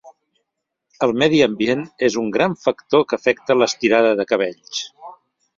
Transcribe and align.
El 1.07 1.11
medi 1.23 1.41
ambient 1.47 1.83
és 2.09 2.17
un 2.23 2.33
gran 2.37 2.57
factor 2.63 3.07
que 3.13 3.21
afecta 3.21 3.59
l'estirada 3.61 4.19
de 4.23 4.27
cabells. 4.33 4.85